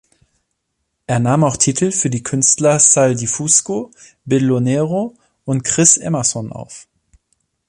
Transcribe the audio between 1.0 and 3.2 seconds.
Er nahm auch Titel für die Künstler Sal